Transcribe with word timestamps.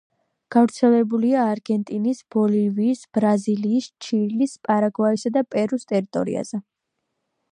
გავრცელებულია 0.53 1.43
არგენტინის, 1.49 2.21
ბოლივიის, 2.35 3.03
ბრაზილიის, 3.17 3.91
ჩილის, 4.07 4.57
პარაგვაისა 4.69 5.35
და 5.39 5.47
პერუს 5.57 5.89
ტერიტორიაზე. 5.95 6.65